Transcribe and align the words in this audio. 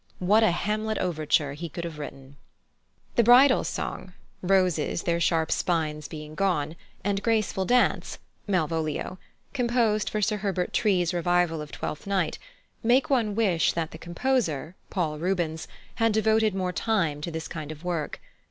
What 0.17 0.41
a 0.41 0.49
Hamlet 0.49 0.97
overture 0.97 1.53
he 1.53 1.69
could 1.69 1.83
have 1.83 1.99
written! 1.99 2.37
The 3.17 3.23
bridal 3.23 3.63
song, 3.63 4.13
"Roses, 4.41 5.03
their 5.03 5.19
sharp 5.19 5.51
spines 5.51 6.07
being 6.07 6.33
gone," 6.33 6.75
and 7.03 7.21
graceful 7.21 7.65
dance 7.65 8.17
(Malvolio), 8.47 9.19
composed 9.53 10.09
for 10.09 10.19
Sir 10.19 10.37
Herbert 10.37 10.73
Tree's 10.73 11.13
revival 11.13 11.61
of 11.61 11.71
Twelfth 11.71 12.07
Night, 12.07 12.39
make 12.81 13.11
one 13.11 13.35
wish 13.35 13.73
that 13.73 13.91
the 13.91 13.99
composer, 13.99 14.75
+Paul 14.89 15.19
Rubens+, 15.19 15.67
had 15.93 16.13
devoted 16.13 16.55
more 16.55 16.73
time 16.73 17.21
to 17.21 17.29
this 17.29 17.47
kind 17.47 17.71
of 17.71 17.83
work. 17.83 18.19